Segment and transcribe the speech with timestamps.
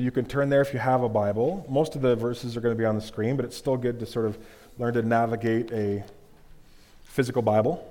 [0.00, 1.66] You can turn there if you have a Bible.
[1.68, 4.00] Most of the verses are going to be on the screen, but it's still good
[4.00, 4.38] to sort of
[4.78, 6.02] learn to navigate a
[7.04, 7.86] physical Bible.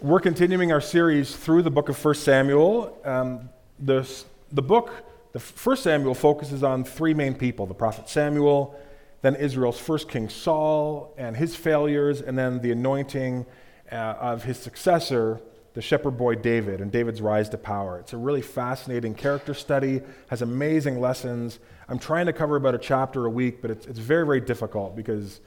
[0.00, 2.98] We're continuing our series through the book of 1 Samuel.
[3.04, 3.48] Um,
[3.78, 4.12] the,
[4.50, 4.92] the book,
[5.34, 8.76] the 1 Samuel, focuses on three main people the prophet Samuel,
[9.22, 13.46] then Israel's first king Saul and his failures, and then the anointing
[13.92, 15.40] uh, of his successor,
[15.76, 17.98] the shepherd boy David, and David's rise to power.
[17.98, 21.58] It's a really fascinating character study, has amazing lessons.
[21.90, 24.96] I'm trying to cover about a chapter a week, but it's, it's very, very difficult
[24.96, 25.42] because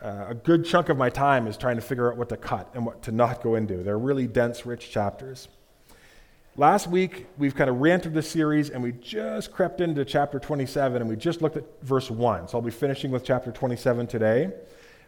[0.00, 2.70] uh, a good chunk of my time is trying to figure out what to cut
[2.72, 3.82] and what to not go into.
[3.82, 5.48] They're really dense, rich chapters.
[6.56, 11.02] Last week, we've kind of re-entered the series and we just crept into chapter 27
[11.02, 12.48] and we just looked at verse 1.
[12.48, 14.50] So I'll be finishing with chapter 27 today.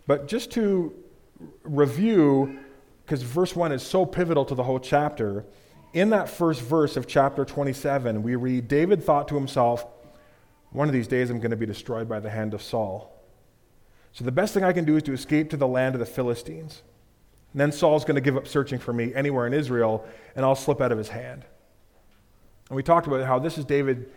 [0.06, 0.92] But just to
[1.62, 2.58] review,
[3.04, 5.44] because verse 1 is so pivotal to the whole chapter,
[5.92, 9.86] in that first verse of chapter 27, we read David thought to himself,
[10.70, 13.10] One of these days I'm going to be destroyed by the hand of Saul.
[14.12, 16.06] So the best thing I can do is to escape to the land of the
[16.06, 16.82] Philistines.
[17.52, 20.56] And then Saul's going to give up searching for me anywhere in Israel, and I'll
[20.56, 21.44] slip out of his hand.
[22.68, 24.10] And we talked about how this is David,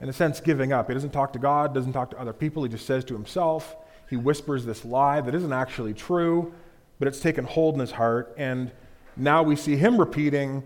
[0.00, 0.88] in a sense, giving up.
[0.88, 2.62] He doesn't talk to God, doesn't talk to other people.
[2.62, 3.76] He just says to himself,
[4.10, 6.52] he whispers this lie that isn't actually true,
[6.98, 8.34] but it's taken hold in his heart.
[8.36, 8.70] And
[9.16, 10.62] now we see him repeating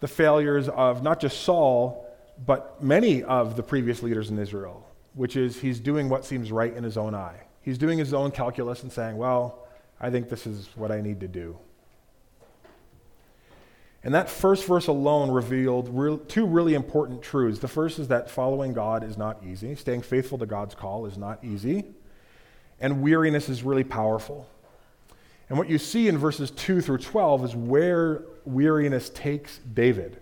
[0.00, 2.06] the failures of not just Saul,
[2.44, 6.74] but many of the previous leaders in Israel, which is he's doing what seems right
[6.74, 7.40] in his own eye.
[7.62, 9.66] He's doing his own calculus and saying, well,
[10.00, 11.56] I think this is what I need to do.
[14.04, 17.60] And that first verse alone revealed real, two really important truths.
[17.60, 21.16] The first is that following God is not easy, staying faithful to God's call is
[21.16, 21.84] not easy,
[22.80, 24.48] and weariness is really powerful.
[25.52, 30.18] And what you see in verses 2 through 12 is where weariness takes David.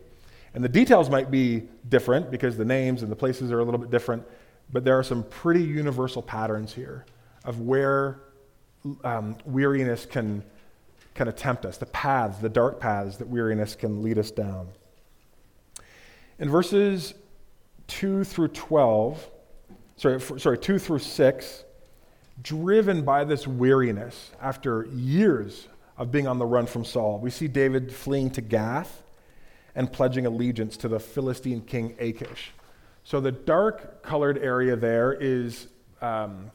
[0.55, 3.79] And the details might be different because the names and the places are a little
[3.79, 4.25] bit different,
[4.73, 7.07] but there are some pretty universal patterns here
[7.45, 8.23] of where
[9.05, 10.43] um, weariness can,
[11.15, 14.67] can attempt us, the paths, the dark paths that weariness can lead us down.
[16.41, 17.15] In verses
[17.87, 19.31] 2 through 12,
[19.95, 21.65] sorry, sorry 2 through 6,
[22.43, 27.49] driven by this weariness after years of being on the run from Saul, we see
[27.49, 29.03] David fleeing to Gath
[29.75, 32.53] and pledging allegiance to the Philistine king Achish.
[33.05, 35.69] So the dark colored area there is
[36.01, 36.51] um,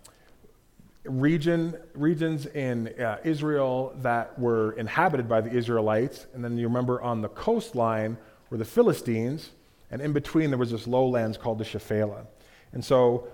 [1.04, 6.28] region, regions in uh, Israel that were inhabited by the Israelites.
[6.34, 8.18] And then you remember on the coastline
[8.50, 9.52] were the Philistines.
[9.92, 12.26] And in between, there was this lowlands called the Shephelah.
[12.74, 13.28] And so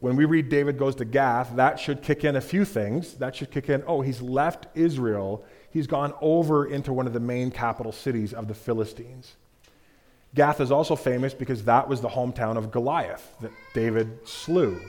[0.00, 3.14] when we read David goes to Gath, that should kick in a few things.
[3.14, 5.44] That should kick in, oh, he's left Israel.
[5.70, 9.34] He's gone over into one of the main capital cities of the Philistines.
[10.34, 14.80] Gath is also famous because that was the hometown of Goliath that David slew.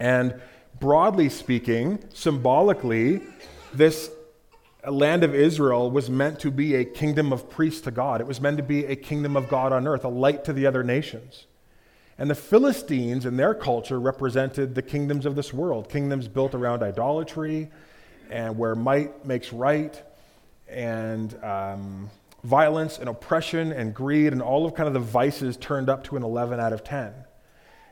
[0.00, 0.40] And
[0.80, 3.22] broadly speaking, symbolically,
[3.72, 4.10] this
[4.90, 8.20] land of Israel was meant to be a kingdom of priests to God.
[8.20, 10.66] It was meant to be a kingdom of God on earth, a light to the
[10.66, 11.46] other nations.
[12.18, 16.82] And the Philistines, in their culture, represented the kingdoms of this world, kingdoms built around
[16.82, 17.70] idolatry
[18.30, 20.00] and where might makes right,
[20.68, 22.10] and um,
[22.42, 26.16] violence and oppression and greed and all of kind of the vices turned up to
[26.16, 27.12] an 11 out of 10.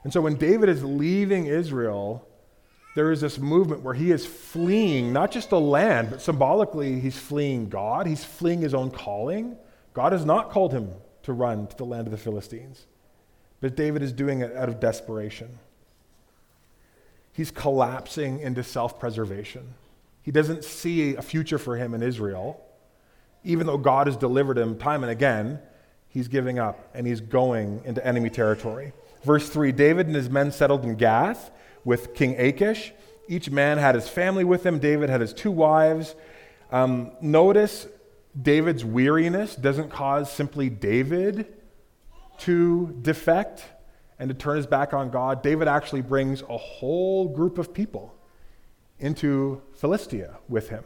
[0.04, 2.26] And so when David is leaving Israel,
[2.94, 7.16] there is this movement where he is fleeing not just the land, but symbolically, he's
[7.16, 8.06] fleeing God.
[8.06, 9.56] He's fleeing his own calling.
[9.94, 10.90] God has not called him
[11.22, 12.86] to run to the land of the Philistines,
[13.62, 15.60] but David is doing it out of desperation.
[17.32, 19.74] He's collapsing into self preservation.
[20.20, 22.60] He doesn't see a future for him in Israel.
[23.44, 25.60] Even though God has delivered him time and again,
[26.08, 28.92] he's giving up and he's going into enemy territory.
[29.22, 31.50] Verse 3 David and his men settled in Gath
[31.84, 32.92] with King Achish.
[33.28, 34.80] Each man had his family with him.
[34.80, 36.16] David had his two wives.
[36.72, 37.86] Um, notice
[38.40, 41.61] David's weariness doesn't cause simply David
[42.38, 43.64] to defect
[44.18, 45.42] and to turn his back on God.
[45.42, 48.14] David actually brings a whole group of people
[48.98, 50.84] into Philistia with him.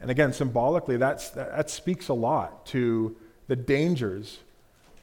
[0.00, 3.16] And again, symbolically, that's, that speaks a lot to
[3.48, 4.38] the dangers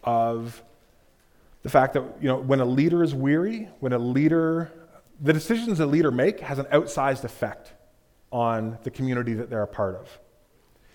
[0.03, 0.61] of
[1.61, 4.71] the fact that you know, when a leader is weary, when a leader
[5.21, 7.73] the decisions a leader make has an outsized effect
[8.31, 10.19] on the community that they're a part of.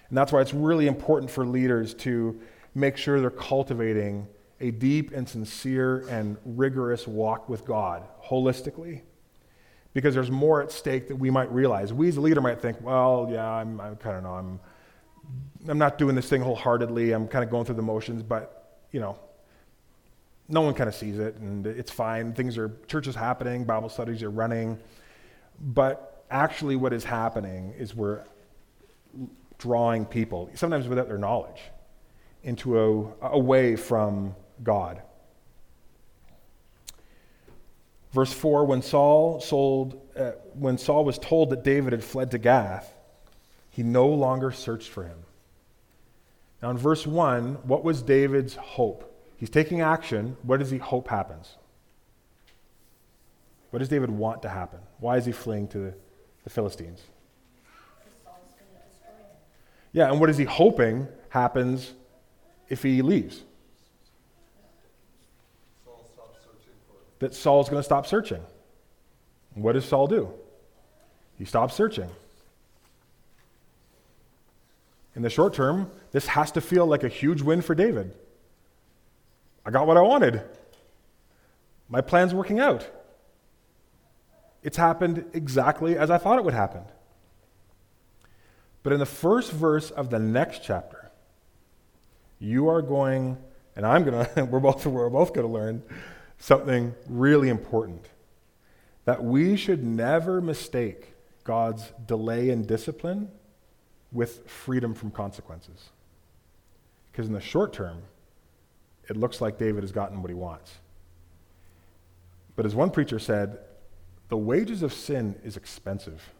[0.08, 2.40] And that's why it's really important for leaders to
[2.74, 4.26] make sure they're cultivating
[4.60, 9.02] a deep and sincere and rigorous walk with God holistically.
[9.92, 11.92] Because there's more at stake that we might realize.
[11.92, 14.60] We as a leader might think, well, yeah, I'm, I kind of know, I'm
[15.68, 17.12] I'm not doing this thing wholeheartedly.
[17.12, 19.18] I'm kind of going through the motions, but, you know,
[20.48, 22.34] no one kind of sees it, and it's fine.
[22.34, 24.78] Things are, church is happening, Bible studies are running.
[25.58, 28.24] But actually, what is happening is we're
[29.56, 31.62] drawing people, sometimes without their knowledge,
[32.44, 35.02] into a, away from God.
[38.12, 42.38] Verse 4 when Saul, sold, uh, when Saul was told that David had fled to
[42.38, 42.94] Gath,
[43.70, 45.18] he no longer searched for him.
[46.62, 49.10] Now, in verse 1, what was David's hope?
[49.36, 50.36] He's taking action.
[50.42, 51.56] What does he hope happens?
[53.70, 54.78] What does David want to happen?
[55.00, 55.94] Why is he fleeing to the,
[56.44, 57.02] the Philistines?
[59.92, 61.94] Yeah, and what is he hoping happens
[62.68, 63.42] if he leaves?
[67.24, 68.42] that Saul's going to stop searching.
[69.54, 70.30] What does Saul do?
[71.38, 72.10] He stops searching.
[75.16, 78.12] In the short term, this has to feel like a huge win for David.
[79.64, 80.42] I got what I wanted.
[81.88, 82.86] My plan's working out.
[84.62, 86.82] It's happened exactly as I thought it would happen.
[88.82, 91.03] But in the first verse of the next chapter,
[92.44, 93.38] you are going,
[93.74, 95.82] and I'm going to, we're both, we're both going to learn
[96.38, 98.08] something really important
[99.04, 101.14] that we should never mistake
[101.44, 103.30] God's delay in discipline
[104.12, 105.90] with freedom from consequences.
[107.12, 108.02] Because in the short term,
[109.08, 110.72] it looks like David has gotten what he wants.
[112.56, 113.58] But as one preacher said,
[114.28, 116.32] the wages of sin is expensive,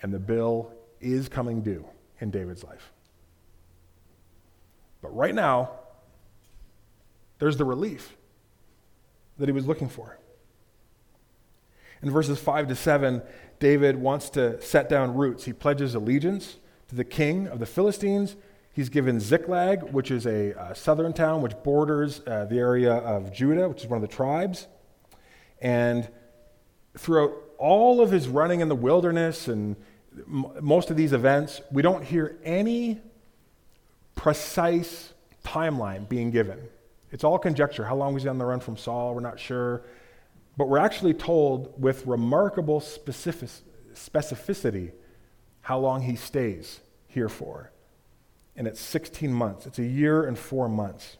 [0.00, 1.84] and the bill is coming due
[2.20, 2.92] in David's life.
[5.02, 5.70] But right now,
[7.38, 8.16] there's the relief
[9.38, 10.18] that he was looking for.
[12.02, 13.22] In verses 5 to 7,
[13.58, 15.44] David wants to set down roots.
[15.44, 16.56] He pledges allegiance
[16.88, 18.36] to the king of the Philistines.
[18.72, 23.32] He's given Ziklag, which is a, a southern town which borders uh, the area of
[23.32, 24.66] Judah, which is one of the tribes.
[25.60, 26.08] And
[26.96, 29.76] throughout all of his running in the wilderness and
[30.16, 33.00] m- most of these events, we don't hear any
[34.20, 36.58] precise timeline being given.
[37.10, 37.86] It's all conjecture.
[37.86, 39.14] How long was he on the run from Saul?
[39.14, 39.82] We're not sure.
[40.58, 43.48] But we're actually told with remarkable specific,
[43.94, 44.92] specificity
[45.62, 47.72] how long he stays here for.
[48.56, 49.64] And it's 16 months.
[49.64, 51.16] It's a year and four months.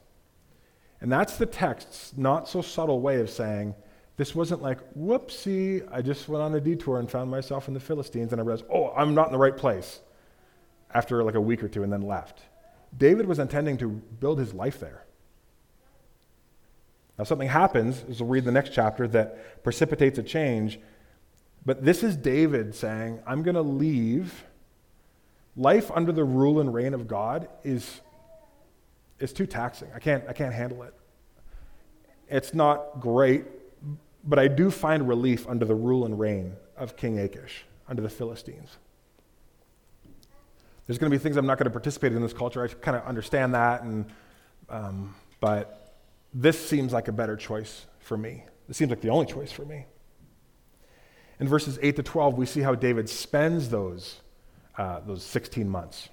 [1.00, 3.74] And that's the text's not so subtle way of saying,
[4.18, 7.80] this wasn't like, whoopsie, I just went on a detour and found myself in the
[7.80, 10.00] Philistines and I realized, oh, I'm not in the right place
[10.92, 12.42] after like a week or two and then left.
[12.96, 15.04] David was intending to build his life there.
[17.18, 20.80] Now, something happens, as we'll read the next chapter, that precipitates a change.
[21.66, 24.44] But this is David saying, I'm going to leave.
[25.56, 28.00] Life under the rule and reign of God is,
[29.18, 29.88] is too taxing.
[29.94, 30.94] I can't, I can't handle it.
[32.28, 33.44] It's not great,
[34.24, 38.08] but I do find relief under the rule and reign of King Achish, under the
[38.08, 38.78] Philistines.
[40.90, 42.64] There's going to be things I'm not going to participate in this culture.
[42.64, 44.06] I kind of understand that, and,
[44.68, 45.94] um, but
[46.34, 48.42] this seems like a better choice for me.
[48.66, 49.86] This seems like the only choice for me.
[51.38, 54.16] In verses 8 to 12, we see how David spends those,
[54.78, 56.08] uh, those 16 months.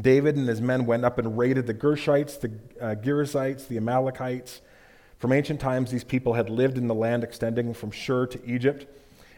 [0.00, 4.62] David and his men went up and raided the Geshurites, the uh, Girzites, the Amalekites.
[5.18, 8.86] From ancient times, these people had lived in the land extending from Shur to Egypt.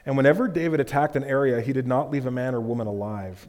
[0.07, 3.49] And whenever David attacked an area, he did not leave a man or woman alive.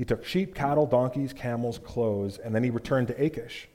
[0.00, 3.68] He took sheep, cattle, donkeys, camels, clothes, and then he returned to Achish.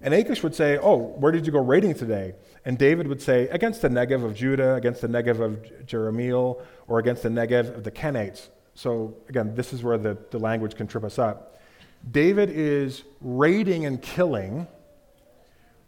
[0.00, 2.34] And Achish would say, Oh, where did you go raiding today?
[2.64, 7.00] And David would say, Against the Negev of Judah, against the Negev of Jerahmeel, or
[7.00, 8.48] against the Negev of the Kenites.
[8.74, 11.60] So, again, this is where the, the language can trip us up.
[12.08, 14.68] David is raiding and killing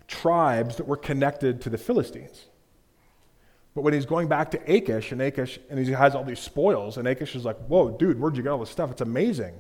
[0.09, 2.47] tribes that were connected to the Philistines.
[3.75, 6.99] But when he's going back to Achish, and Achish, and he has all these spoils,
[6.99, 8.91] and Achish is like, Whoa, dude, where'd you get all this stuff?
[8.91, 9.55] It's amazing.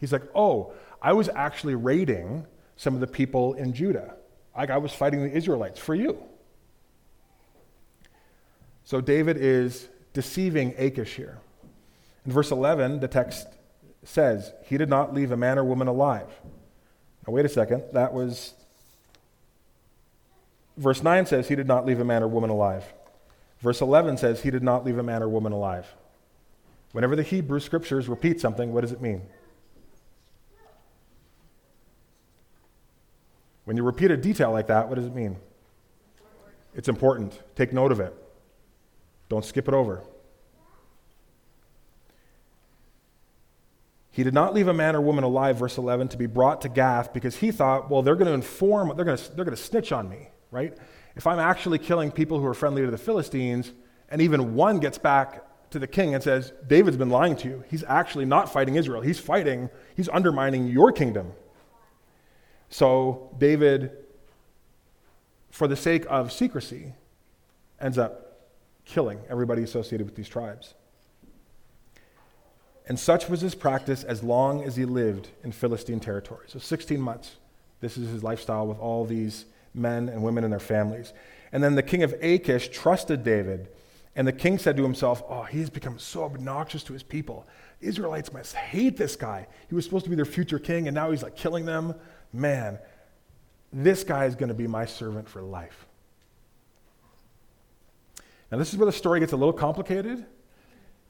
[0.00, 4.16] He's like, Oh, I was actually raiding some of the people in Judah.
[4.56, 6.18] Like I was fighting the Israelites for you.
[8.84, 11.38] So David is deceiving Achish here.
[12.26, 13.48] In verse 11, the text
[14.04, 16.28] says, He did not leave a man or woman alive.
[17.26, 17.84] Now, wait a second.
[17.92, 18.54] That was.
[20.76, 22.84] Verse 9 says, He did not leave a man or woman alive.
[23.64, 25.86] Verse 11 says, He did not leave a man or woman alive.
[26.92, 29.22] Whenever the Hebrew scriptures repeat something, what does it mean?
[33.64, 35.38] When you repeat a detail like that, what does it mean?
[36.74, 37.40] It's important.
[37.56, 38.14] Take note of it.
[39.30, 40.02] Don't skip it over.
[44.10, 46.68] He did not leave a man or woman alive, verse 11, to be brought to
[46.68, 49.62] Gath because he thought, well, they're going to inform, they're going to, they're going to
[49.62, 50.76] snitch on me, right?
[51.16, 53.72] If I'm actually killing people who are friendly to the Philistines,
[54.08, 57.64] and even one gets back to the king and says, David's been lying to you.
[57.68, 59.02] He's actually not fighting Israel.
[59.02, 61.32] He's fighting, he's undermining your kingdom.
[62.68, 63.92] So David,
[65.50, 66.94] for the sake of secrecy,
[67.80, 68.48] ends up
[68.84, 70.74] killing everybody associated with these tribes.
[72.86, 76.46] And such was his practice as long as he lived in Philistine territory.
[76.48, 77.36] So 16 months.
[77.80, 81.12] This is his lifestyle with all these men and women and their families.
[81.52, 83.68] And then the king of Achish trusted David.
[84.16, 87.46] And the king said to himself, Oh, he's become so obnoxious to his people.
[87.80, 89.46] Israelites must hate this guy.
[89.68, 91.94] He was supposed to be their future king, and now he's like killing them.
[92.32, 92.78] Man,
[93.72, 95.86] this guy is going to be my servant for life.
[98.50, 100.24] Now, this is where the story gets a little complicated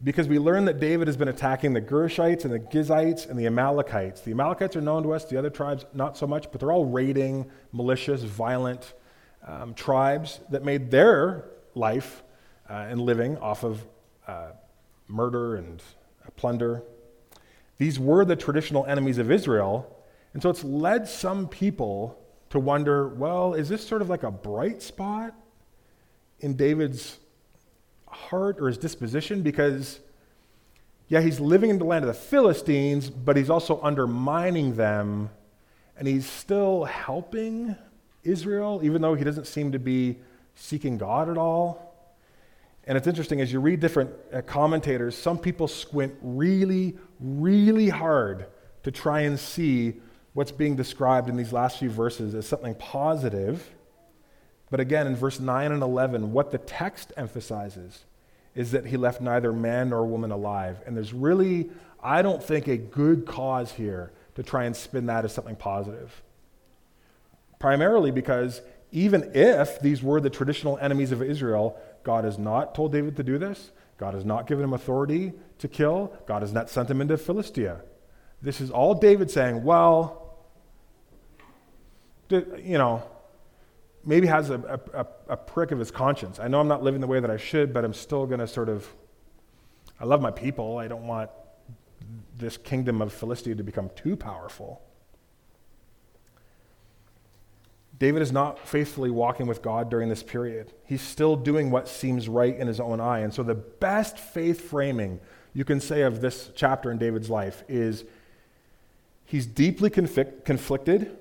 [0.03, 3.47] because we learn that David has been attacking the Geshurites and the Gizites and the
[3.47, 4.21] Amalekites.
[4.21, 6.85] The Amalekites are known to us, the other tribes not so much, but they're all
[6.85, 8.95] raiding, malicious, violent
[9.47, 12.23] um, tribes that made their life
[12.69, 13.85] uh, and living off of
[14.27, 14.51] uh,
[15.09, 15.83] murder and
[16.37, 16.83] plunder.
[17.79, 19.91] These were the traditional enemies of Israel,
[20.33, 22.19] and so it's led some people
[22.51, 25.35] to wonder well, is this sort of like a bright spot
[26.41, 27.19] in David's
[28.15, 30.01] heart or his disposition because,
[31.09, 35.31] yeah, he's living in the land of the Philistines, but he's also undermining them,
[35.99, 37.77] and he's still helping
[38.23, 40.17] Israel, even though he doesn't seem to be
[40.55, 41.95] seeking God at all.
[42.87, 48.47] And it's interesting as you read different uh, commentators, some people squint really, really hard
[48.83, 49.95] to try and see
[50.35, 53.71] what's being described in these last few verses as something positive.
[54.75, 58.03] But again, in verse 9 and 11, what the text emphasizes
[58.57, 60.79] is that he left neither man nor woman alive.
[60.85, 61.71] And there's really,
[62.03, 66.21] I don't think, a good cause here to try and spin that as something positive.
[67.61, 72.91] Primarily because even if these were the traditional enemies of Israel, God has not told
[72.91, 73.71] David to do this.
[73.97, 76.13] God has not given him authority to kill.
[76.27, 77.83] God has not sent him into Philistia.
[78.43, 80.37] This is all David saying, well,
[82.29, 83.05] you know,
[84.05, 86.39] maybe has a, a, a, prick of his conscience.
[86.39, 88.47] I know I'm not living the way that I should, but I'm still going to
[88.47, 88.87] sort of,
[90.01, 90.79] I love my people.
[90.79, 91.31] I don't want
[92.37, 94.83] this kingdom of Philistia to become too powerful.
[97.99, 100.73] David is not faithfully walking with God during this period.
[100.85, 103.21] He's still doing what seems right in his own eye.
[103.21, 105.21] And so, the best faith framing
[105.55, 108.05] you can say of this chapter in David's life is
[109.25, 111.17] he's deeply conflict, conflicted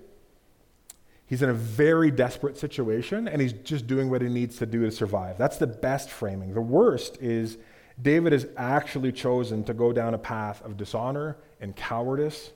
[1.33, 4.85] He's in a very desperate situation and he's just doing what he needs to do
[4.85, 5.35] to survive.
[5.39, 6.53] That's the best framing.
[6.53, 7.57] The worst is
[7.99, 12.51] David has actually chosen to go down a path of dishonor and cowardice.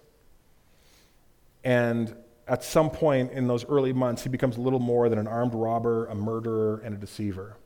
[1.64, 2.16] And
[2.48, 6.06] at some point in those early months, he becomes little more than an armed robber,
[6.06, 7.58] a murderer, and a deceiver.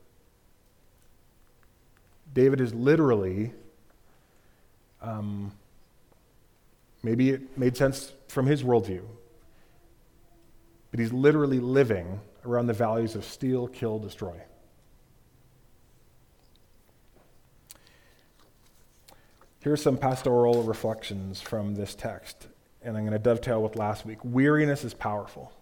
[2.32, 3.52] David is literally,
[5.02, 5.52] um,
[7.02, 9.02] maybe it made sense from his worldview,
[10.92, 14.40] but he's literally living around the values of steal, kill, destroy.
[19.60, 22.48] Here are some pastoral reflections from this text,
[22.82, 24.18] and I'm going to dovetail with last week.
[24.22, 25.52] Weariness is powerful.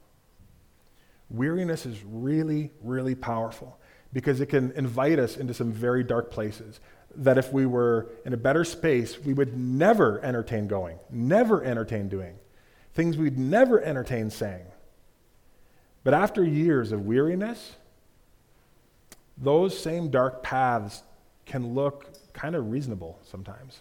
[1.29, 3.79] Weariness is really, really powerful
[4.13, 6.81] because it can invite us into some very dark places
[7.15, 12.09] that if we were in a better space, we would never entertain going, never entertain
[12.09, 12.37] doing,
[12.95, 14.65] things we'd never entertain saying.
[16.03, 17.77] But after years of weariness,
[19.37, 21.03] those same dark paths
[21.47, 23.81] can look kind of reasonable sometimes,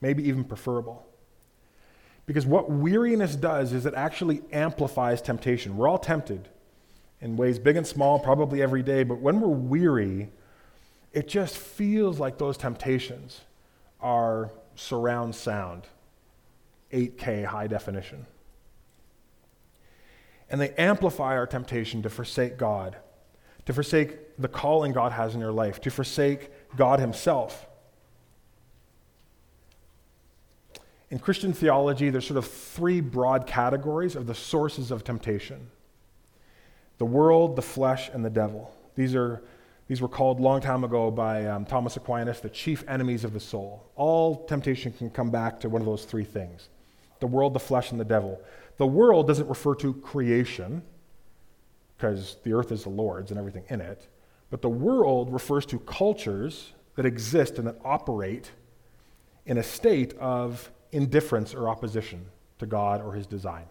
[0.00, 1.04] maybe even preferable.
[2.26, 5.76] Because what weariness does is it actually amplifies temptation.
[5.76, 6.48] We're all tempted
[7.20, 10.28] in ways big and small, probably every day, but when we're weary,
[11.12, 13.40] it just feels like those temptations
[14.00, 15.84] are surround sound,
[16.92, 18.26] 8K high definition
[20.50, 22.96] and they amplify our temptation to forsake God,
[23.66, 27.66] to forsake the calling God has in your life, to forsake God Himself.
[31.10, 35.70] In Christian theology, there's sort of three broad categories of the sources of temptation
[36.98, 38.74] the world, the flesh, and the devil.
[38.96, 39.40] These, are,
[39.86, 43.38] these were called long time ago by um, Thomas Aquinas the chief enemies of the
[43.40, 43.84] soul.
[43.94, 46.68] All temptation can come back to one of those three things
[47.20, 48.40] the world, the flesh, and the devil.
[48.78, 50.82] The world doesn't refer to creation,
[51.96, 54.08] because the earth is the Lord's and everything in it,
[54.50, 58.52] but the world refers to cultures that exist and that operate
[59.46, 62.24] in a state of indifference or opposition
[62.58, 63.66] to God or his design.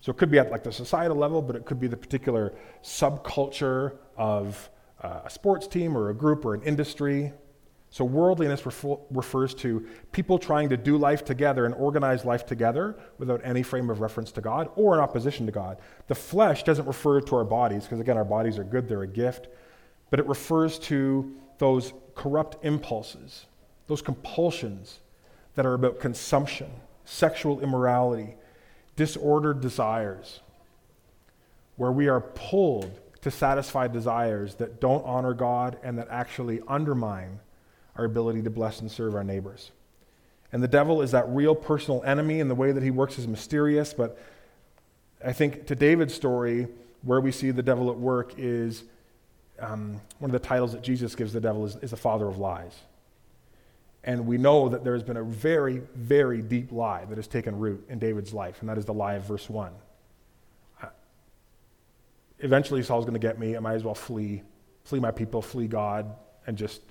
[0.00, 2.54] So it could be at like the societal level, but it could be the particular
[2.82, 4.68] subculture of
[5.02, 7.32] uh, a sports team or a group or an industry.
[7.92, 12.96] So worldliness refer- refers to people trying to do life together and organize life together
[13.18, 15.76] without any frame of reference to God or in opposition to God.
[16.08, 19.06] The flesh doesn't refer to our bodies, because again, our bodies are good, they're a
[19.06, 19.48] gift,
[20.08, 23.44] but it refers to those corrupt impulses,
[23.88, 25.00] those compulsions
[25.54, 26.70] that are about consumption,
[27.04, 28.36] sexual immorality,
[28.96, 30.40] disordered desires,
[31.76, 37.38] where we are pulled to satisfy desires that don't honor God and that actually undermine
[37.96, 39.70] our ability to bless and serve our neighbors.
[40.52, 43.26] And the devil is that real personal enemy, and the way that he works is
[43.26, 43.94] mysterious.
[43.94, 44.18] But
[45.24, 46.68] I think to David's story,
[47.02, 48.84] where we see the devil at work is
[49.58, 52.38] um, one of the titles that Jesus gives the devil is, is the father of
[52.38, 52.78] lies.
[54.04, 57.58] And we know that there has been a very, very deep lie that has taken
[57.58, 59.72] root in David's life, and that is the lie of verse 1.
[60.82, 60.86] Uh,
[62.40, 63.56] eventually, Saul's going to get me.
[63.56, 64.42] I might as well flee,
[64.84, 66.14] flee my people, flee God,
[66.46, 66.82] and just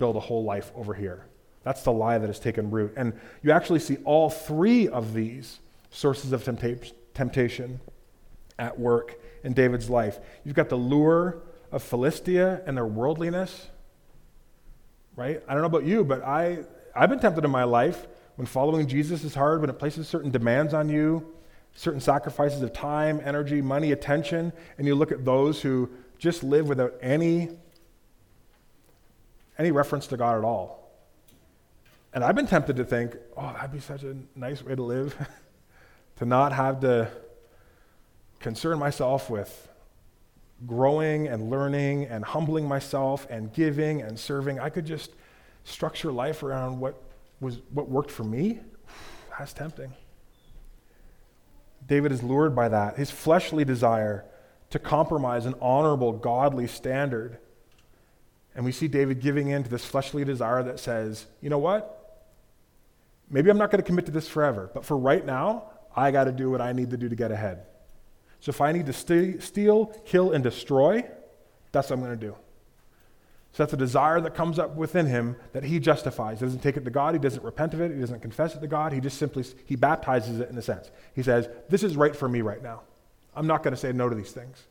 [0.00, 1.26] build a whole life over here.
[1.62, 2.94] That's the lie that has taken root.
[2.96, 7.80] And you actually see all three of these sources of tempta- temptation
[8.58, 10.18] at work in David's life.
[10.44, 13.68] You've got the lure of Philistia and their worldliness
[15.20, 15.42] right?
[15.46, 16.60] I don't know about you, but I,
[16.96, 20.30] I've been tempted in my life when following Jesus is hard, when it places certain
[20.30, 21.34] demands on you,
[21.74, 26.68] certain sacrifices of time, energy, money, attention, and you look at those who just live
[26.68, 27.50] without any,
[29.60, 30.90] any reference to God at all.
[32.14, 35.14] And I've been tempted to think, oh, that'd be such a nice way to live,
[36.16, 37.10] to not have to
[38.40, 39.68] concern myself with
[40.66, 44.58] growing and learning and humbling myself and giving and serving.
[44.58, 45.12] I could just
[45.64, 47.00] structure life around what
[47.38, 48.60] was what worked for me.
[49.38, 49.92] That's tempting.
[51.86, 52.96] David is lured by that.
[52.96, 54.24] His fleshly desire
[54.70, 57.38] to compromise an honorable, godly standard.
[58.54, 61.96] And we see David giving in to this fleshly desire that says, you know what?
[63.30, 66.24] Maybe I'm not going to commit to this forever, but for right now, I got
[66.24, 67.62] to do what I need to do to get ahead.
[68.40, 71.08] So if I need to st- steal, kill, and destroy,
[71.72, 72.34] that's what I'm going to do.
[73.52, 76.38] So that's a desire that comes up within him that he justifies.
[76.38, 77.14] He doesn't take it to God.
[77.14, 77.92] He doesn't repent of it.
[77.92, 78.92] He doesn't confess it to God.
[78.92, 80.90] He just simply he baptizes it in a sense.
[81.14, 82.82] He says, "This is right for me right now.
[83.34, 84.66] I'm not going to say no to these things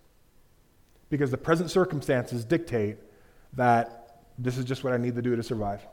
[1.10, 2.98] because the present circumstances dictate
[3.54, 5.86] that this is just what I need to do to survive."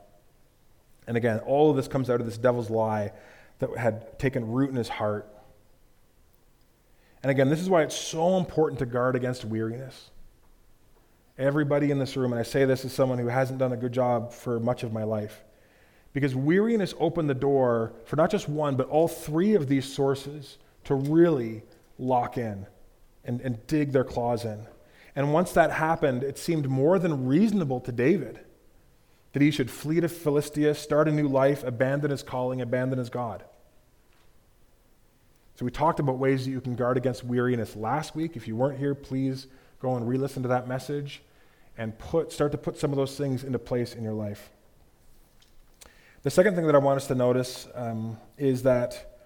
[1.07, 3.11] And again, all of this comes out of this devil's lie
[3.59, 5.27] that had taken root in his heart
[7.23, 10.11] and again, this is why it's so important to guard against weariness.
[11.37, 13.91] Everybody in this room, and I say this as someone who hasn't done a good
[13.91, 15.43] job for much of my life,
[16.13, 20.57] because weariness opened the door for not just one, but all three of these sources
[20.85, 21.63] to really
[21.99, 22.65] lock in
[23.25, 24.65] and, and dig their claws in.
[25.17, 28.39] And once that happened, it seemed more than reasonable to David
[29.33, 33.09] that he should flee to Philistia, start a new life, abandon his calling, abandon his
[33.09, 33.43] God.
[35.55, 38.37] So we talked about ways that you can guard against weariness last week.
[38.37, 39.47] If you weren't here, please
[39.81, 41.23] go and re-listen to that message
[41.79, 44.51] and put, start to put some of those things into place in your life.
[46.21, 49.17] The second thing that I want us to notice um, is that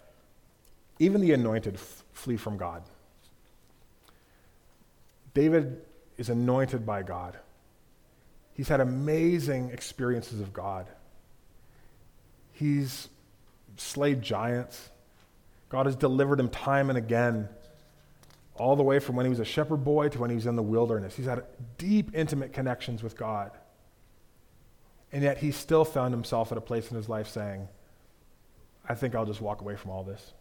[0.99, 2.83] even the anointed f- flee from God.
[5.33, 5.81] David
[6.17, 7.37] is anointed by God.
[8.53, 10.87] He's had amazing experiences of God.
[12.53, 13.09] He's
[13.77, 14.89] slayed giants.
[15.69, 17.47] God has delivered him time and again,
[18.55, 20.55] all the way from when he was a shepherd boy to when he was in
[20.55, 21.15] the wilderness.
[21.15, 21.43] He's had
[21.77, 23.51] deep, intimate connections with God.
[25.11, 27.67] And yet he still found himself at a place in his life saying,
[28.87, 30.33] I think I'll just walk away from all this.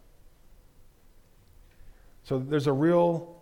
[2.23, 3.40] So there's a real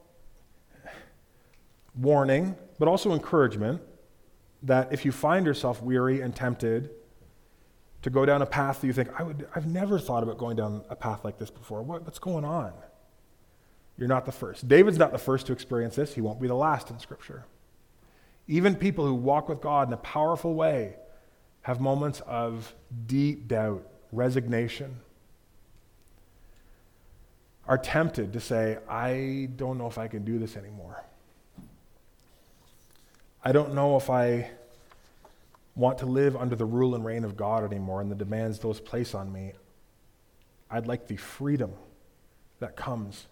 [1.99, 3.81] warning, but also encouragement
[4.63, 6.89] that if you find yourself weary and tempted
[8.01, 10.55] to go down a path that you think, I would, I've never thought about going
[10.55, 11.81] down a path like this before.
[11.81, 12.73] What, what's going on?
[13.97, 14.67] You're not the first.
[14.67, 16.13] David's not the first to experience this.
[16.13, 17.45] He won't be the last in Scripture.
[18.47, 20.95] Even people who walk with God in a powerful way
[21.61, 22.73] have moments of
[23.05, 25.01] deep doubt, resignation,
[27.67, 31.03] are tempted to say, I don't know if I can do this anymore.
[33.43, 34.51] I don't know if I
[35.75, 38.79] want to live under the rule and reign of God anymore and the demands those
[38.81, 39.53] place on me.
[40.69, 41.71] I'd like the freedom
[42.59, 43.27] that comes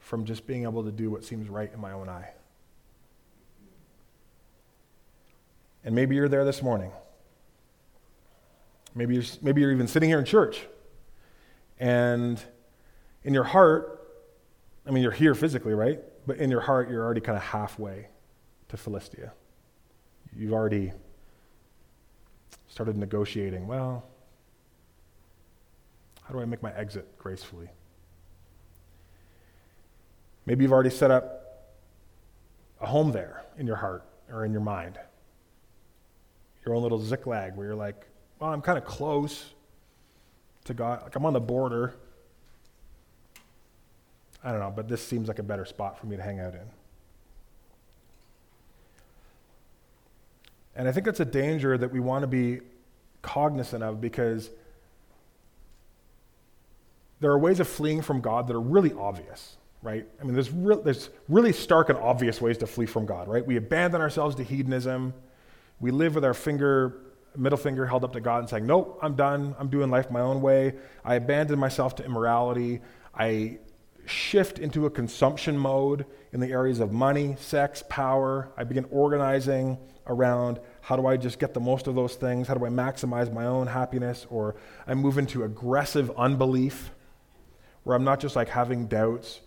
[0.00, 2.30] from just being able to do what seems right in my own eye.
[5.84, 6.90] And maybe you're there this morning.
[8.94, 10.66] Maybe you're, maybe you're even sitting here in church
[11.78, 12.42] And
[13.24, 14.06] in your heart,
[14.86, 16.00] I mean, you're here physically, right?
[16.26, 18.08] But in your heart, you're already kind of halfway
[18.74, 19.32] to Philistia.
[20.36, 20.92] You've already
[22.66, 23.68] started negotiating.
[23.68, 24.04] Well,
[26.24, 27.68] how do I make my exit gracefully?
[30.44, 31.70] Maybe you've already set up
[32.80, 34.98] a home there in your heart or in your mind.
[36.66, 38.08] Your own little Ziklag where you're like,
[38.40, 39.54] well, I'm kind of close
[40.64, 41.02] to God.
[41.04, 41.94] Like I'm on the border.
[44.42, 46.54] I don't know, but this seems like a better spot for me to hang out
[46.54, 46.83] in.
[50.76, 52.60] And I think that's a danger that we want to be
[53.22, 54.50] cognizant of because
[57.20, 60.06] there are ways of fleeing from God that are really obvious, right?
[60.20, 63.44] I mean, there's, re- there's really stark and obvious ways to flee from God, right?
[63.44, 65.14] We abandon ourselves to hedonism.
[65.80, 67.00] We live with our finger,
[67.36, 69.54] middle finger held up to God and saying, Nope, I'm done.
[69.58, 70.74] I'm doing life my own way.
[71.04, 72.80] I abandon myself to immorality.
[73.14, 73.58] I
[74.06, 78.50] shift into a consumption mode in the areas of money, sex, power.
[78.56, 82.48] I begin organizing around how do I just get the most of those things?
[82.48, 84.26] How do I maximize my own happiness?
[84.30, 84.54] Or
[84.86, 86.90] I move into aggressive unbelief
[87.84, 89.40] where I'm not just like having doubts,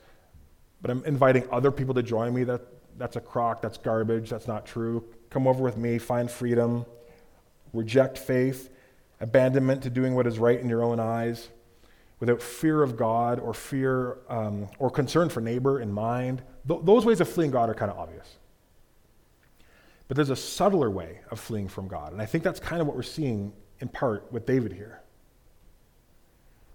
[0.82, 2.43] but I'm inviting other people to join me.
[2.43, 2.62] That,
[2.98, 5.04] that's a crock, that's garbage, that's not true.
[5.30, 6.86] Come over with me, find freedom,
[7.74, 8.70] reject faith,
[9.20, 11.50] abandonment to doing what is right in your own eyes
[12.20, 16.41] without fear of God or fear um, or concern for neighbor in mind.
[16.67, 18.38] Th- those ways of fleeing God are kind of obvious.
[20.08, 22.13] But there's a subtler way of fleeing from God.
[22.13, 25.02] And I think that's kind of what we're seeing in part with David here.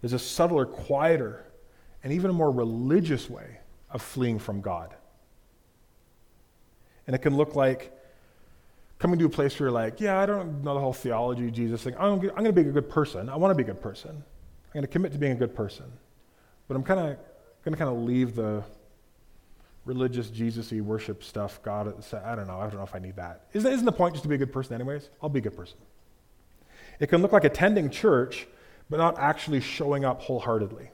[0.01, 1.45] There's a subtler, quieter,
[2.03, 4.93] and even a more religious way of fleeing from God.
[7.07, 7.91] And it can look like
[8.99, 11.83] coming to a place where you're like, yeah, I don't know the whole theology Jesus
[11.83, 11.95] thing.
[11.97, 13.29] I'm, I'm going to be a good person.
[13.29, 14.11] I want to be a good person.
[14.11, 15.85] I'm going to commit to being a good person.
[16.67, 17.17] But I'm kind of
[17.65, 18.63] going to kind of leave the
[19.85, 21.59] religious Jesus-y worship stuff.
[21.63, 22.59] God, I don't know.
[22.59, 23.47] I don't know if I need that.
[23.53, 25.09] Isn't, isn't the point just to be a good person anyways?
[25.21, 25.77] I'll be a good person.
[26.99, 28.47] It can look like attending church,
[28.89, 30.89] but not actually showing up wholeheartedly.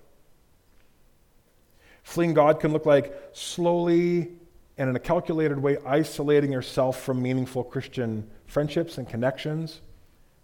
[2.04, 4.30] Fleeing God can look like slowly
[4.78, 9.82] and in a calculated way isolating yourself from meaningful Christian friendships and connections.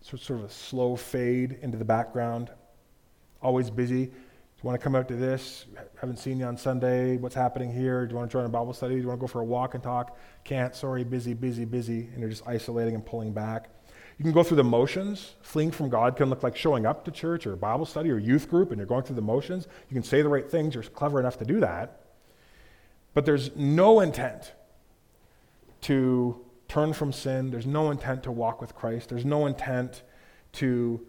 [0.01, 2.51] So sort of a slow fade into the background
[3.45, 4.11] always busy.
[4.65, 5.67] You want to come out to this?
[6.01, 7.17] Haven't seen you on Sunday.
[7.17, 8.07] What's happening here?
[8.07, 8.95] Do you want to join a Bible study?
[8.95, 10.17] Do you want to go for a walk and talk?
[10.43, 10.75] Can't.
[10.75, 12.09] Sorry, busy, busy, busy.
[12.11, 13.69] And you're just isolating and pulling back.
[14.17, 15.35] You can go through the motions.
[15.43, 18.49] Fleeing from God can look like showing up to church or Bible study or youth
[18.49, 19.67] group and you're going through the motions.
[19.87, 20.73] You can say the right things.
[20.73, 21.99] You're clever enough to do that.
[23.13, 24.51] But there's no intent
[25.81, 27.51] to turn from sin.
[27.51, 29.09] There's no intent to walk with Christ.
[29.09, 30.01] There's no intent
[30.53, 31.05] to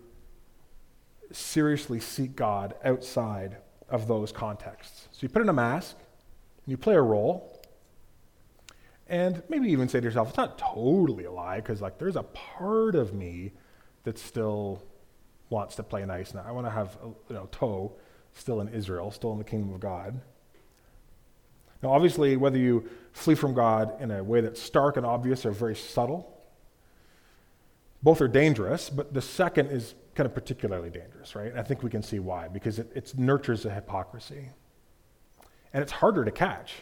[1.32, 3.56] seriously seek God outside
[3.88, 5.08] of those contexts.
[5.12, 7.60] So you put in a mask, and you play a role,
[9.08, 12.24] and maybe even say to yourself, it's not totally a lie, because like there's a
[12.24, 13.52] part of me
[14.04, 14.82] that still
[15.50, 16.34] wants to play nice.
[16.34, 17.92] Now I want to have a, you know toe
[18.34, 20.20] still in Israel, still in the kingdom of God.
[21.82, 25.52] Now, obviously, whether you flee from God in a way that's stark and obvious or
[25.52, 26.32] very subtle,
[28.02, 31.52] both are dangerous, but the second is kind of particularly dangerous, right?
[31.56, 34.48] I think we can see why, because it, it nurtures a hypocrisy.
[35.72, 36.72] And it's harder to catch.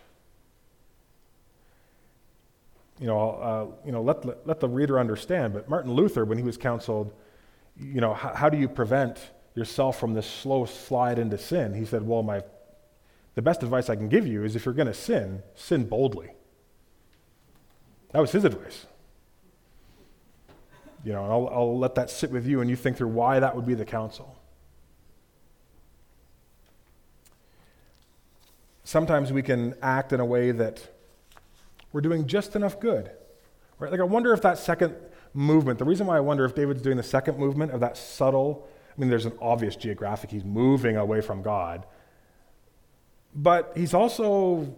[3.01, 6.39] You know, uh, you know let, let, let, the reader understand, but Martin Luther, when
[6.39, 7.13] he was counseled,
[7.77, 9.19] you know, how, how do you prevent
[9.57, 11.75] yourself from this slow slide into sin?
[11.75, 12.43] He said, well, my,
[13.35, 16.31] the best advice I can give you is if you're going to sin, sin boldly.
[18.13, 18.87] That was his advice.
[21.05, 23.55] You know, I'll, I'll let that sit with you and you think through why that
[23.55, 24.37] would be the counsel.
[28.85, 30.89] Sometimes we can act in a way that
[31.93, 33.11] we're doing just enough good.
[33.79, 33.91] Right?
[33.91, 34.95] Like I wonder if that second
[35.35, 38.67] movement, the reason why I wonder if David's doing the second movement of that subtle,
[38.97, 41.85] I mean, there's an obvious geographic, he's moving away from God.
[43.35, 44.77] But he's also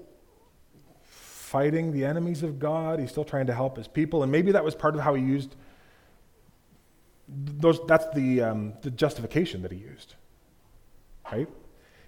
[1.02, 2.98] fighting the enemies of God.
[2.98, 4.22] He's still trying to help his people.
[4.22, 5.54] And maybe that was part of how he used
[7.28, 10.14] those, that's the, um, the justification that he used.
[11.30, 11.48] Right?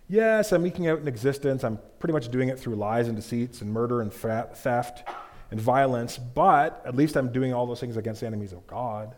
[0.09, 1.64] Yes, I'm eking out an existence.
[1.64, 5.09] I'm pretty much doing it through lies and deceits and murder and theft
[5.50, 9.14] and violence, but at least I'm doing all those things against the enemies of God.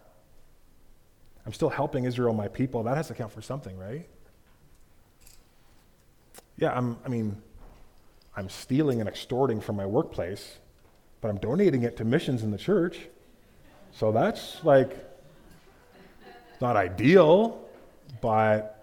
[1.47, 2.83] I'm still helping Israel, my people.
[2.83, 4.09] That has to count for something, right?
[6.57, 7.41] Yeah, I'm, I mean,
[8.37, 10.59] I'm stealing and extorting from my workplace,
[11.21, 12.99] but I'm donating it to missions in the church.
[13.93, 15.10] So that's like
[16.61, 17.69] not ideal,
[18.21, 18.81] but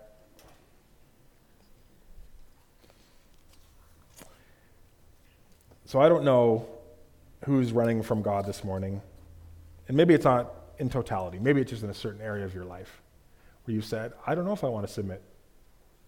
[5.88, 6.68] So I don't know
[7.46, 9.02] who's running from God this morning.
[9.88, 11.40] And maybe it's not in totality.
[11.40, 13.02] Maybe it's just in a certain area of your life
[13.64, 15.22] where you said, I don't know if I want to submit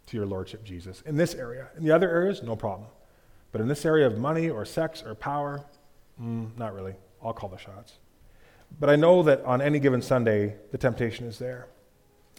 [0.07, 1.69] to your Lordship, Jesus, in this area.
[1.77, 2.89] In the other areas, no problem.
[3.53, 5.63] But in this area of money or sex or power,
[6.21, 6.95] mm, not really.
[7.23, 7.99] I'll call the shots.
[8.77, 11.67] But I know that on any given Sunday, the temptation is there.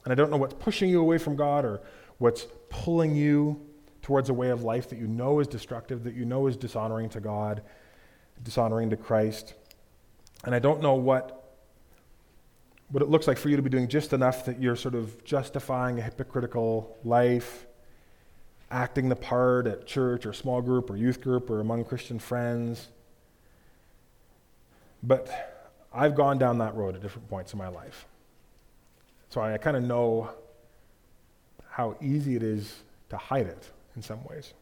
[0.04, 1.80] And I don't know what's pushing you away from God or
[2.18, 3.60] what's pulling you
[4.02, 7.08] towards a way of life that you know is destructive, that you know is dishonoring
[7.10, 7.62] to God,
[8.42, 9.54] dishonoring to Christ.
[10.44, 11.58] And I don't know what,
[12.88, 15.22] what it looks like for you to be doing just enough that you're sort of
[15.24, 17.66] justifying a hypocritical life,
[18.70, 22.88] acting the part at church or small group or youth group or among Christian friends.
[25.02, 25.59] But
[25.92, 28.06] I've gone down that road at different points in my life.
[29.28, 30.30] So I kind of know
[31.68, 34.54] how easy it is to hide it in some ways.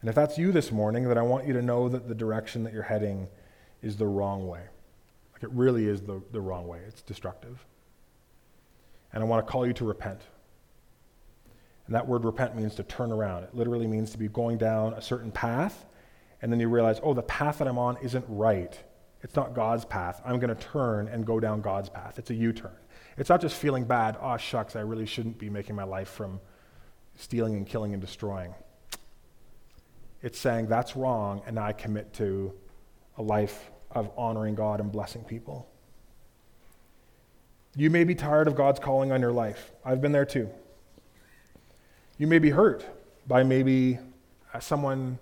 [0.00, 2.64] And if that's you this morning, then I want you to know that the direction
[2.64, 3.28] that you're heading
[3.82, 4.62] is the wrong way.
[5.32, 6.80] Like it really is the, the wrong way.
[6.86, 7.64] It's destructive.
[9.12, 10.20] And I want to call you to repent.
[11.86, 13.44] And that word repent means to turn around.
[13.44, 15.84] It literally means to be going down a certain path,
[16.40, 18.78] and then you realize, oh, the path that I'm on isn't right.
[19.22, 20.20] It's not God's path.
[20.24, 22.18] I'm going to turn and go down God's path.
[22.18, 22.76] It's a U turn.
[23.16, 26.40] It's not just feeling bad, oh, shucks, I really shouldn't be making my life from
[27.16, 28.54] stealing and killing and destroying.
[30.22, 32.52] It's saying that's wrong, and I commit to
[33.18, 35.68] a life of honoring God and blessing people.
[37.76, 39.72] You may be tired of God's calling on your life.
[39.84, 40.48] I've been there too.
[42.18, 42.84] You may be hurt
[43.26, 43.98] by maybe
[44.52, 45.18] uh, someone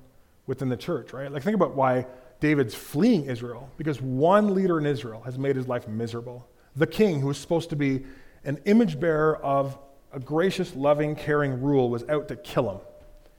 [0.46, 1.30] within the church, right?
[1.30, 2.06] Like, think about why
[2.40, 6.48] David's fleeing Israel, because one leader in Israel has made his life miserable.
[6.76, 8.04] The king, who was supposed to be
[8.44, 9.78] an image bearer of
[10.12, 12.78] a gracious, loving, caring rule, was out to kill him.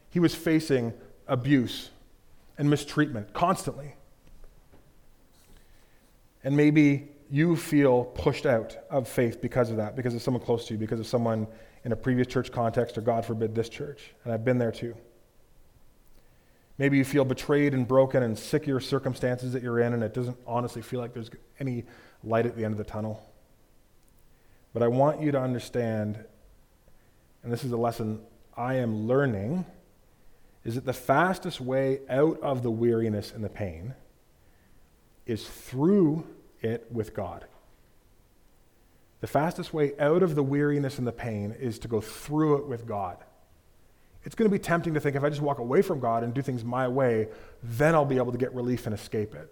[0.10, 0.94] He was facing
[1.28, 1.90] abuse
[2.58, 3.96] and mistreatment constantly.
[6.44, 10.68] And maybe you feel pushed out of faith because of that, because of someone close
[10.68, 11.48] to you, because of someone
[11.84, 14.14] in a previous church context, or God forbid, this church.
[14.24, 14.96] And I've been there too.
[16.82, 20.02] Maybe you feel betrayed and broken and sick of your circumstances that you're in, and
[20.02, 21.84] it doesn't honestly feel like there's any
[22.24, 23.24] light at the end of the tunnel.
[24.74, 26.26] But I want you to understand,
[27.44, 28.22] and this is a lesson
[28.58, 29.64] I am learning,
[30.64, 33.94] is that the fastest way out of the weariness and the pain
[35.28, 36.26] is through
[36.64, 37.46] it with God.
[39.20, 42.66] The fastest way out of the weariness and the pain is to go through it
[42.66, 43.18] with God.
[44.24, 46.34] It's going to be tempting to think if I just walk away from God and
[46.34, 47.28] do things my way,
[47.64, 49.52] then I'll be able to get relief and escape it.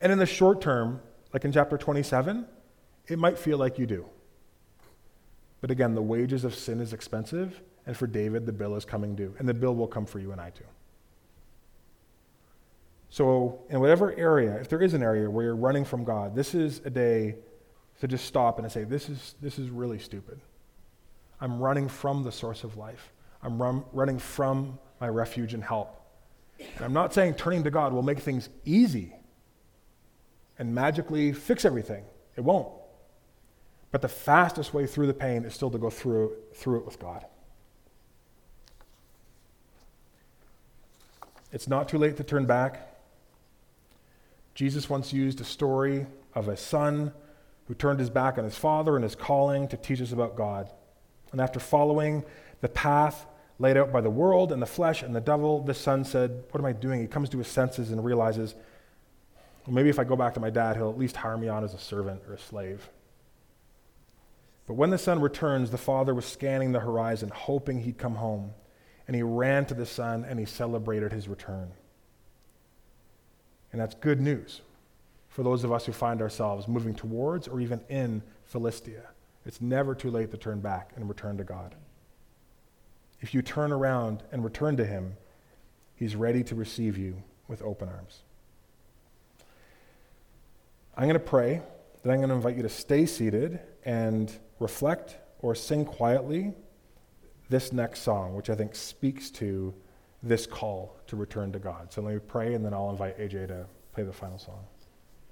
[0.00, 1.00] And in the short term,
[1.32, 2.46] like in chapter 27,
[3.08, 4.06] it might feel like you do.
[5.60, 9.14] But again, the wages of sin is expensive, and for David, the bill is coming
[9.14, 9.34] due.
[9.38, 10.64] And the bill will come for you and I too.
[13.10, 16.54] So, in whatever area, if there is an area where you're running from God, this
[16.54, 17.34] is a day
[18.00, 20.40] to just stop and to say, This is, this is really stupid.
[21.40, 23.12] I'm running from the source of life.
[23.42, 25.96] I'm run, running from my refuge and help.
[26.58, 29.14] And I'm not saying turning to God will make things easy
[30.58, 32.04] and magically fix everything.
[32.36, 32.68] It won't.
[33.90, 36.98] But the fastest way through the pain is still to go through, through it with
[37.00, 37.24] God.
[41.52, 42.86] It's not too late to turn back.
[44.54, 47.12] Jesus once used a story of a son
[47.66, 50.70] who turned his back on his father and his calling to teach us about God.
[51.32, 52.24] And after following
[52.60, 53.26] the path
[53.58, 56.60] laid out by the world and the flesh and the devil, the son said, What
[56.60, 57.00] am I doing?
[57.00, 58.54] He comes to his senses and realizes,
[59.66, 61.64] well, maybe if I go back to my dad, he'll at least hire me on
[61.64, 62.88] as a servant or a slave.
[64.66, 68.52] But when the son returns, the father was scanning the horizon, hoping he'd come home.
[69.06, 71.72] And he ran to the son and he celebrated his return.
[73.72, 74.60] And that's good news
[75.28, 79.09] for those of us who find ourselves moving towards or even in Philistia.
[79.46, 81.74] It's never too late to turn back and return to God.
[83.20, 85.16] If you turn around and return to Him,
[85.94, 88.20] He's ready to receive you with open arms.
[90.96, 91.62] I'm going to pray,
[92.02, 96.54] then I'm going to invite you to stay seated and reflect or sing quietly
[97.48, 99.74] this next song, which I think speaks to
[100.22, 101.92] this call to return to God.
[101.92, 104.64] So let me pray, and then I'll invite AJ to play the final song.